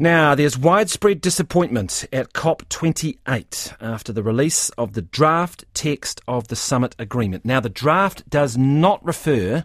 [0.00, 6.54] Now, there's widespread disappointment at COP28 after the release of the draft text of the
[6.54, 7.44] summit agreement.
[7.44, 9.64] Now, the draft does not refer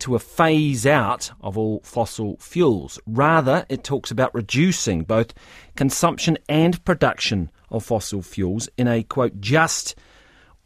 [0.00, 3.00] to a phase out of all fossil fuels.
[3.06, 5.32] Rather, it talks about reducing both
[5.76, 9.94] consumption and production of fossil fuels in a quote, just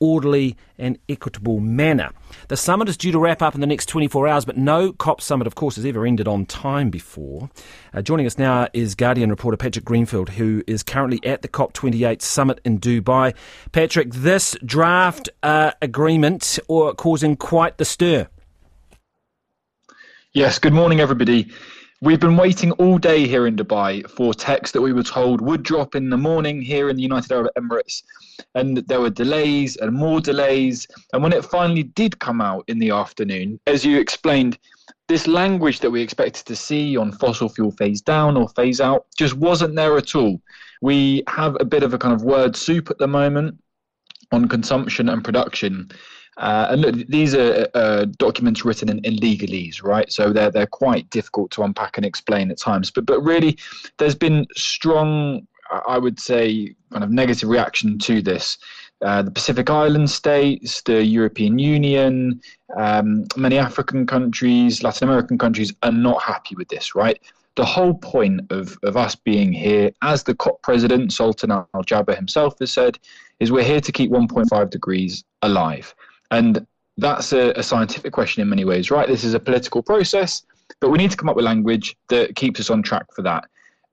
[0.05, 2.11] orderly and equitable manner.
[2.48, 5.23] The summit is due to wrap up in the next 24 hours, but no COP
[5.23, 7.48] summit, of course, has ever ended on time before.
[7.95, 12.21] Uh, joining us now is Guardian reporter Patrick Greenfield, who is currently at the COP28
[12.21, 13.35] summit in Dubai.
[13.72, 18.29] Patrick, this draft uh, agreement or causing quite the stir.
[20.35, 21.50] Yes, good morning, everybody.
[22.00, 25.62] We've been waiting all day here in Dubai for text that we were told would
[25.62, 28.02] drop in the morning here in the United Arab Emirates.
[28.54, 30.88] And there were delays and more delays.
[31.12, 34.58] And when it finally did come out in the afternoon, as you explained,
[35.06, 39.06] this language that we expected to see on fossil fuel phase down or phase out
[39.16, 40.42] just wasn't there at all.
[40.83, 43.62] We have a bit of a kind of word soup at the moment
[44.32, 45.91] on consumption and production.
[46.36, 50.10] Uh, and look, these are uh, documents written in, in legalese, right?
[50.12, 52.91] So they're they're quite difficult to unpack and explain at times.
[52.91, 53.58] But but really,
[53.98, 55.46] there's been strong,
[55.86, 58.58] I would say, kind of negative reaction to this.
[59.04, 62.41] Uh, the Pacific Island states, the European Union,
[62.76, 67.20] um, many African countries, Latin American countries are not happy with this, right?
[67.56, 72.16] The whole point of, of us being here, as the COP president, Sultan Al Jaber
[72.16, 72.98] himself has said,
[73.41, 75.94] is we're here to keep 1.5 degrees alive.
[76.30, 79.08] And that's a, a scientific question in many ways, right?
[79.08, 80.42] This is a political process,
[80.81, 83.44] but we need to come up with language that keeps us on track for that.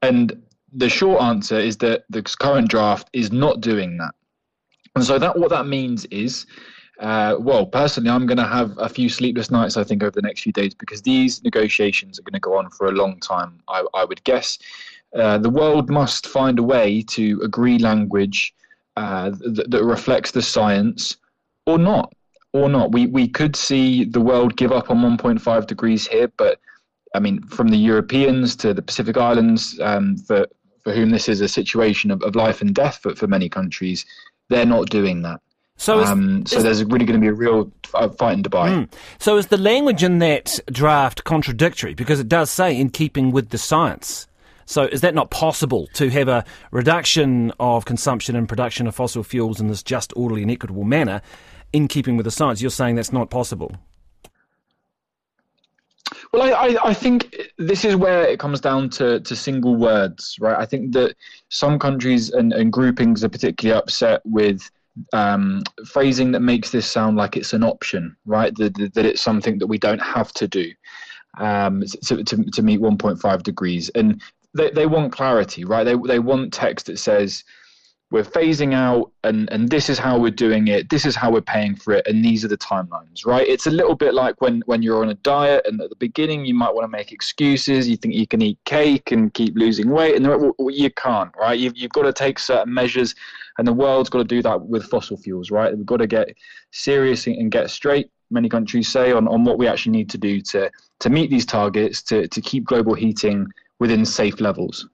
[0.02, 0.42] And
[0.74, 4.14] the short answer is that the current draft is not doing that.
[4.96, 6.46] And so that what that means is,
[7.00, 10.22] uh, well, personally, I'm going to have a few sleepless nights, I think, over the
[10.22, 13.60] next few days because these negotiations are going to go on for a long time.
[13.68, 14.60] I, I would guess
[15.16, 18.54] uh, the world must find a way to agree language
[18.98, 21.18] uh, that, that reflects the science,
[21.66, 22.14] or not
[22.54, 22.92] or not.
[22.92, 26.60] We we could see the world give up on 1.5 degrees here, but
[27.14, 30.48] I mean, from the Europeans to the Pacific Islands, um, for
[30.84, 34.06] for whom this is a situation of, of life and death for, for many countries,
[34.50, 35.40] they're not doing that.
[35.78, 38.70] So, is, um, so is, there's really going to be a real fight in Dubai.
[38.70, 38.90] Mm.
[39.20, 41.94] So is the language in that draft contradictory?
[41.94, 44.28] Because it does say in keeping with the science.
[44.66, 49.24] So is that not possible to have a reduction of consumption and production of fossil
[49.24, 51.22] fuels in this just, orderly, and equitable manner,
[51.74, 52.62] in keeping with the science.
[52.62, 53.76] You're saying that's not possible.
[56.34, 60.38] Well, I, I, I, think this is where it comes down to, to single words,
[60.40, 60.58] right?
[60.58, 61.16] I think that
[61.50, 64.70] some countries and, and groupings are particularly upset with
[65.14, 68.56] um, phrasing that makes this sound like it's an option, right?
[68.56, 70.72] That, that it's something that we don't have to do
[71.38, 73.90] um, to, to, to meet 1.5 degrees.
[73.90, 74.22] And
[74.54, 75.84] they, they want clarity, right?
[75.84, 77.44] They, they want text that says,
[78.12, 81.42] we're phasing out and and this is how we're doing it this is how we're
[81.42, 83.48] paying for it and these are the timelines right?
[83.48, 86.46] It's a little bit like when when you're on a diet and at the beginning
[86.46, 89.90] you might want to make excuses you think you can eat cake and keep losing
[89.90, 91.58] weight and you can't right?
[91.58, 93.16] You've, you've got to take certain measures
[93.58, 95.76] and the world's got to do that with fossil fuels right?
[95.76, 96.36] We've got to get
[96.72, 98.12] serious and get straight.
[98.30, 101.46] Many countries say on, on what we actually need to do to to meet these
[101.46, 103.48] targets to to keep global heating
[103.80, 104.88] within safe levels.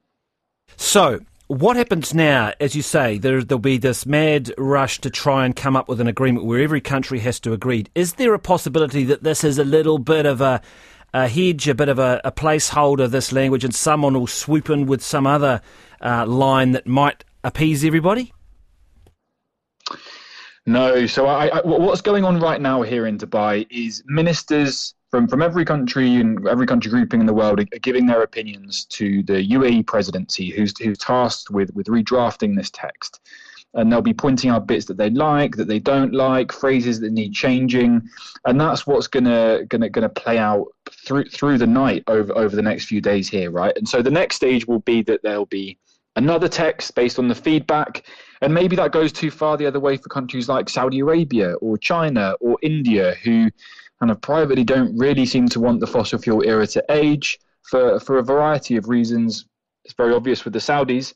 [0.78, 5.46] So what happens now, as you say, there, will be this mad rush to try
[5.46, 7.86] and come up with an agreement where every country has to agree.
[7.96, 10.62] Is there a possibility that this is a little bit of a,
[11.14, 14.88] a hedge, a bit of a, a placeholder, this language, and someone will swoop in
[14.88, 15.62] with some other
[16.02, 18.34] uh, line that might appease everybody?
[20.66, 21.06] No.
[21.06, 25.42] So I, I, what's going on right now here in Dubai is ministers from from
[25.42, 29.52] every country and every country grouping in the world are giving their opinions to the
[29.52, 33.22] UAE presidency, who's who's tasked with with redrafting this text.
[33.74, 37.12] And they'll be pointing out bits that they like, that they don't like, phrases that
[37.12, 38.02] need changing,
[38.46, 40.68] and that's what's gonna gonna gonna play out
[41.06, 43.78] through through the night over over the next few days here, right?
[43.78, 45.78] And so the next stage will be that there'll be
[46.16, 48.08] another text based on the feedback,
[48.42, 51.78] and maybe that goes too far the other way for countries like Saudi Arabia or
[51.78, 53.52] China or India, who
[54.00, 58.00] kind of privately don't really seem to want the fossil fuel era to age for,
[58.00, 59.46] for a variety of reasons.
[59.86, 61.14] It's very obvious with the Saudis.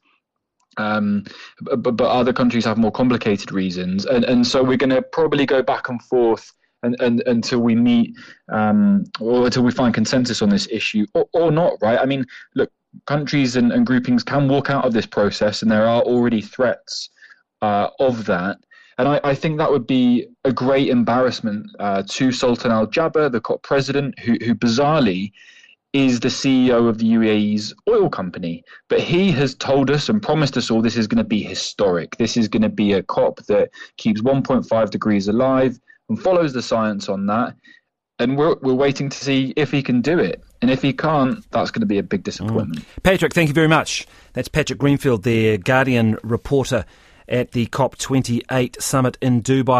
[0.78, 1.26] Um,
[1.60, 4.06] but, but other countries have more complicated reasons.
[4.06, 6.50] And, and so we're going to probably go back and forth
[6.84, 8.16] and, and, until we meet
[8.50, 12.00] um, or until we find consensus on this issue or, or not, right?
[12.00, 12.26] I mean,
[12.56, 12.72] look,
[13.06, 17.10] countries and, and groupings can walk out of this process, and there are already threats
[17.62, 18.58] uh, of that.
[19.02, 23.32] And I, I, think that would be a great embarrassment uh, to Sultan Al Jaber,
[23.32, 25.32] the COP president, who, who bizarrely
[25.92, 28.64] is the CEO of the UAE's oil company.
[28.90, 32.18] But he has told us and promised us all this is going to be historic.
[32.18, 36.62] This is going to be a COP that keeps 1.5 degrees alive and follows the
[36.62, 37.56] science on that.
[38.20, 40.44] And we're, we're waiting to see if he can do it.
[40.62, 42.82] And if he can't, that's going to be a big disappointment.
[42.82, 43.02] Mm.
[43.02, 44.06] Patrick, thank you very much.
[44.34, 46.86] That's Patrick Greenfield, the Guardian reporter
[47.28, 49.80] at the COP28 summit in Dubai.